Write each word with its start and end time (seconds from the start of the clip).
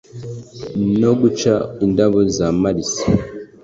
no 1.01 1.11
guca 1.19 1.53
indabo 1.85 2.19
z’amalisi. 2.35 3.03